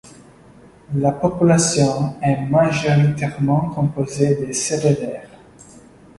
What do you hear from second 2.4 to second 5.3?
majoritairement composée de Sérères.